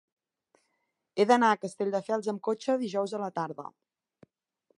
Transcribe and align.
He 1.19 1.27
d'anar 1.31 1.51
a 1.51 1.59
Castelldefels 1.65 2.33
amb 2.33 2.43
cotxe 2.49 2.79
dijous 2.85 3.15
a 3.19 3.23
la 3.27 3.31
tarda. 3.41 3.69